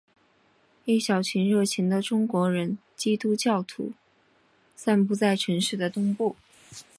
[0.83, 3.35] 一小群热情的中国人基督
[3.67, 3.93] 徒
[4.75, 6.35] 散布在城市的东部。